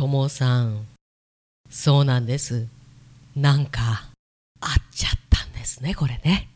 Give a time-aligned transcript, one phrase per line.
[0.00, 0.86] ともさん
[1.68, 2.66] そうなんです
[3.36, 4.04] なんか
[4.58, 6.48] 合っちゃったんですねこれね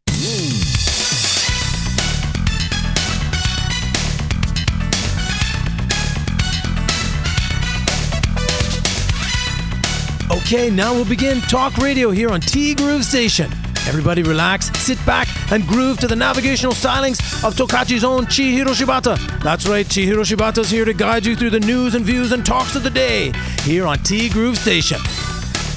[10.30, 13.63] Okay, now we'll begin Talk Radio here on T Groove Station.
[13.86, 19.16] Everybody relax, sit back, and groove to the navigational stylings of Tokachi's own Chihiro Shibata.
[19.42, 22.76] That's right, Chihiro Shibata's here to guide you through the news and views and talks
[22.76, 24.98] of the day here on T Groove Station.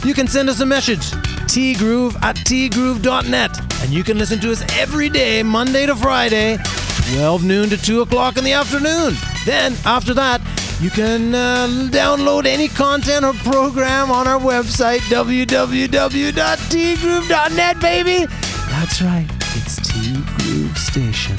[0.04, 1.12] You can send us a message,
[1.48, 6.58] tgroove at tgroove.net, and you can listen to us every day, Monday to Friday,
[7.16, 9.16] 12 noon to 2 o'clock in the afternoon.
[9.46, 10.42] Then, after that,
[10.80, 18.28] you can uh, download any content or program on our website, www.tgroove.net, baby.
[18.70, 21.36] That's right, it's T Groove Station.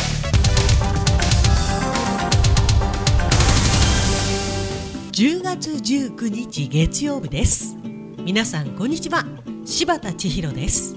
[5.13, 7.77] 10月19日月曜日です
[8.19, 9.25] 皆さんこんにちは
[9.65, 10.95] 柴田千尋です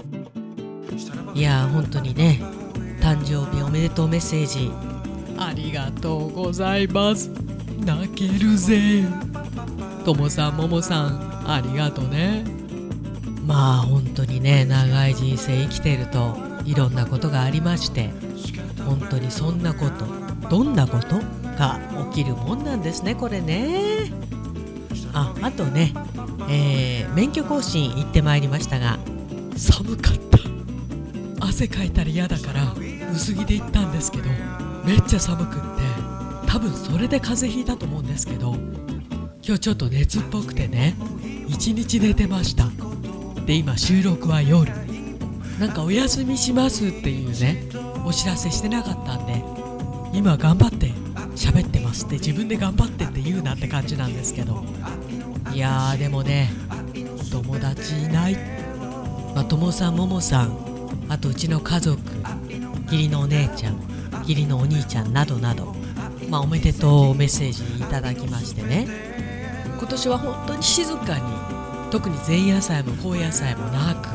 [1.34, 2.38] いやー本当にね
[3.00, 4.70] 誕生日おめでとうメッセージ
[5.36, 7.51] ありがとうございます
[7.84, 9.04] 泣けるぜ。
[10.04, 12.44] ともさんももさんありがとうね。
[13.46, 18.10] まあ本当にね長い人生生きてるといろんなことがありまして
[18.86, 20.06] 本当にそんなこと
[20.48, 21.16] どんなこと
[21.58, 21.80] が
[22.12, 24.12] 起きるもんなんですねこれね。
[25.14, 25.92] ああとね、
[26.48, 28.98] えー免許更新行ってまいりましたが
[29.56, 30.38] 寒かった。
[31.44, 32.74] 汗かいたら嫌だから
[33.12, 34.30] 薄着で行ったんですけど
[34.84, 36.11] めっちゃ寒くって
[36.52, 38.54] 多分それで風邪ひいたと思うんですけど
[39.42, 40.94] 今日ちょっと熱っぽくてね
[41.48, 42.68] 一日寝てました。
[43.46, 44.70] で今収録は夜。
[45.58, 47.68] なんかお休みしますっていうね
[48.04, 49.42] お知らせしてなかったんで
[50.12, 50.88] 今頑張って
[51.34, 54.62] 喋ってますって自分で頑張ってって言うなって感じなんですけど。
[55.54, 56.50] いやーでもね
[57.30, 58.36] 友達いない。
[59.34, 61.98] まあ、友さんももさんあとうちの家族
[62.84, 63.80] 義理のお姉ちゃん
[64.20, 65.74] 義理のお兄ちゃんなどなど、
[66.28, 68.86] まあ、おめでとうメッセージいただきましてね。
[69.78, 71.22] 今年は本当に静かに
[71.90, 74.08] 特に前夜祭も後夜祭もなく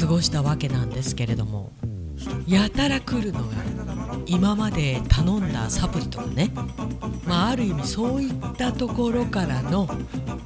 [0.00, 1.72] 過ごしたわけなんですけれども。
[2.46, 3.46] やたら来るのが
[4.26, 6.50] 今まで頼んだサプリとかね、
[7.26, 9.88] まあ、ある意味そういったところからの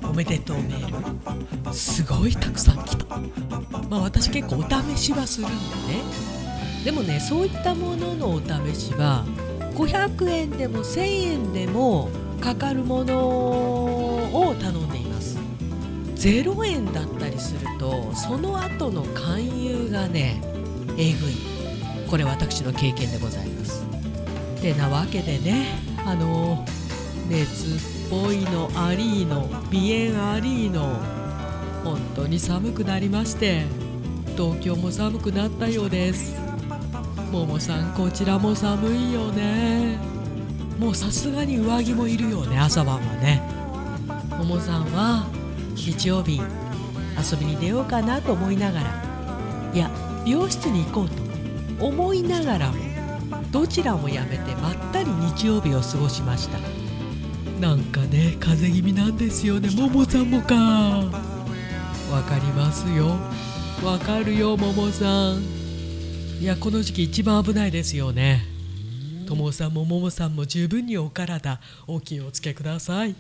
[0.03, 1.75] おめでとうメール。
[1.75, 3.07] すごいたくさん来た、
[3.89, 5.63] まあ、私結構お試しはするんでね。
[6.85, 9.25] でもねそういったもののお試しは
[9.75, 12.09] 500円でも1000円でも
[12.41, 15.39] かかるものを頼んでいます。
[16.17, 20.41] 0円だったりするとその後の勧誘がね
[20.97, 21.35] えぐい。
[22.09, 23.85] これ私の経験でございます。
[24.61, 25.67] てなわけでね
[26.05, 26.65] あの
[27.29, 31.01] 熱っぽいのありーの鼻炎ありーの
[31.85, 33.63] 本当に寒くなりまして
[34.37, 36.52] 東京も寒くなったようです。
[37.33, 39.97] ももさんこちらも寒いよね。
[40.79, 43.41] もうさすがに上着もいるよね朝晩はね。
[44.37, 45.27] ももさんは
[45.75, 46.43] 日曜日
[47.17, 49.73] 遊びに出ようかなと思いながら。
[49.73, 49.91] いや
[50.27, 52.77] 美容室に行こうと思いながらも
[53.51, 56.59] どちらもやめてまったり日曜日を過ごしました。
[57.67, 60.55] なんかね風邪気味なんですよねももさんもか。
[62.13, 63.17] わかりますよ。
[63.83, 65.62] わかるよももさん。
[66.43, 68.43] いやこの時期一番危ないですよね。
[69.29, 73.15] ともさんもももさんも十分にお体お気をつけください。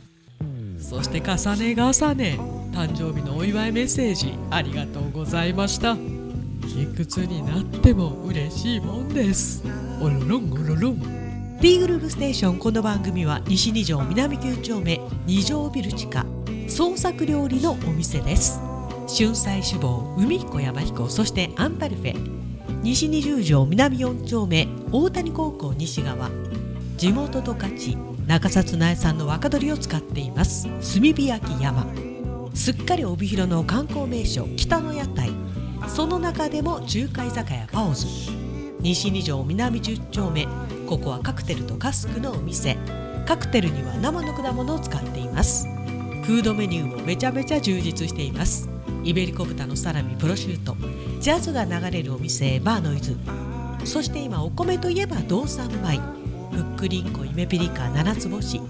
[0.80, 2.36] そして重ね重ね
[2.72, 5.92] 誕生日のお祝いメッセージありがとうございました。
[5.92, 9.62] いくつになっても嬉しいもんです。
[10.00, 11.58] おろろんおろろん。
[11.60, 16.26] T グループステーションこの番組は西二条南9丁目二条ビル地下
[16.66, 18.58] 創作料理のお店です。
[19.06, 22.41] 春菜志望海彦山彦そしてアンパルフェ。
[22.82, 26.30] 西二十条南4丁目大谷高校西側。
[26.96, 30.64] 地元十勝中札苗産の若鶏を使っています。
[30.64, 31.86] 炭火焼き山。
[32.54, 35.30] すっかり帯広の観光名所北の屋台。
[35.86, 38.06] その中でも中華居酒屋ファオズ。
[38.80, 40.48] 西二条南10丁目。
[40.88, 42.76] ここはカクテルとカスクのお店。
[43.26, 45.68] カクテルには生の果物を使っています。
[46.24, 48.71] フードメニューもめちゃめちゃ充実しています。
[49.04, 50.76] イベリコ豚のサラミプロシュート。
[51.20, 53.16] ジャズが流れるお店バーノイズ。
[53.84, 56.00] そして今お米といえば道産米
[56.52, 58.60] ふっくりんこ夢ピリカ七つ星。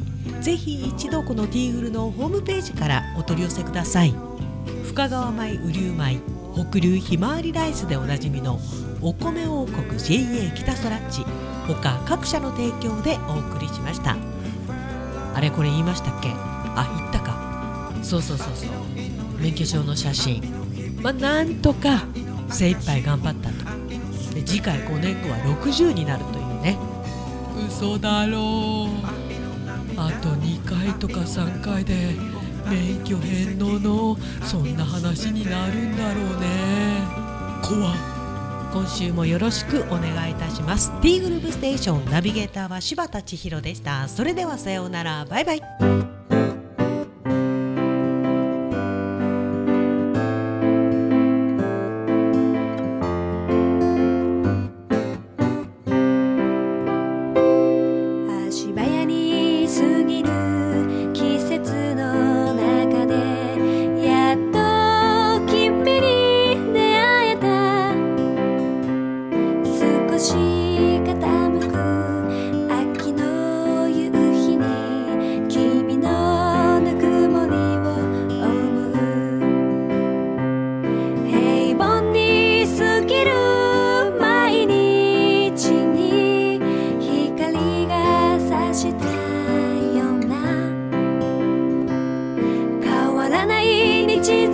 [0.40, 4.14] ぜひ一度このティーグルのホームページからお取り寄せください。
[4.84, 6.20] 深川米雨竜米
[6.54, 8.58] 北流ひまわりライスでおなじみの
[9.00, 11.24] お米王国 JA 北空地
[11.66, 14.16] 他各社の提供でお送りしました。
[15.34, 16.30] あれこれ言いましたっけ？
[16.30, 17.92] あ言ったか。
[18.02, 18.70] そうそうそうそう。
[19.42, 20.40] 免許証の写真。
[21.02, 22.04] まあなんとか
[22.48, 24.34] 精一杯頑張ったと。
[24.34, 26.78] で次回5年後は60になるというね。
[27.68, 30.00] 嘘だろう。
[30.00, 32.14] あと2回とか3回で
[32.70, 37.02] 免許返納のそんな話になるんだろうね。
[37.62, 37.94] 怖
[38.72, 40.92] 今週もよろしくお願いいたします。
[41.02, 44.08] T グループステーションナビゲーターは柴田千尋でした。
[44.08, 45.26] それではさようなら。
[45.26, 46.11] バイバイ。
[94.24, 94.46] Chỉ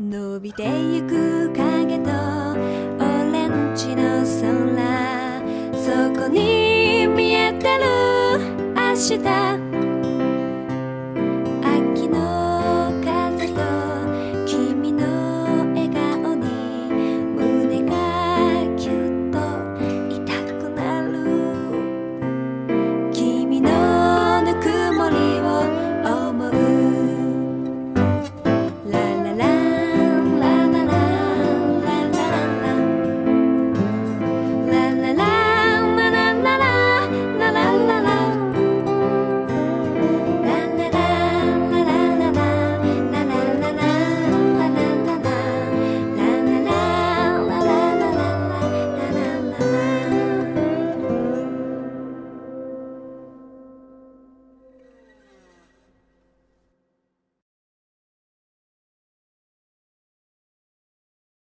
[0.00, 5.42] 伸びてゆく影とオレンジの空。
[5.74, 7.84] そこに見えてる
[8.76, 9.67] 明日。